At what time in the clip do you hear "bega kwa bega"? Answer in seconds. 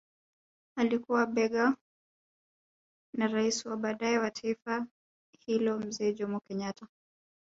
1.25-1.77